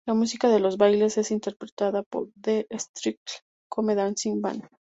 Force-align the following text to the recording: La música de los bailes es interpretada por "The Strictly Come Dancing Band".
La 0.07 0.15
música 0.15 0.47
de 0.49 0.59
los 0.59 0.77
bailes 0.77 1.19
es 1.19 1.29
interpretada 1.29 2.01
por 2.01 2.29
"The 2.41 2.65
Strictly 2.71 3.35
Come 3.69 3.93
Dancing 3.93 4.41
Band". 4.41 4.63